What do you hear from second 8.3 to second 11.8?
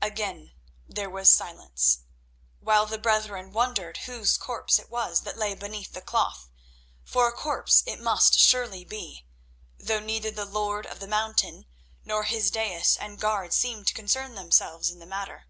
surely be; though neither the Lord of the Mountain